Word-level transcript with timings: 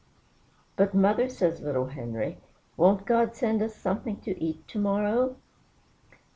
"But, 0.77 0.95
mother," 0.95 1.29
says 1.29 1.61
little 1.61 1.85
Henry, 1.85 2.39
"won't 2.75 3.05
God 3.05 3.35
send 3.35 3.61
us 3.61 3.75
something 3.75 4.19
to 4.21 4.35
eat 4.43 4.67
to 4.69 4.79
morrow?" 4.79 5.35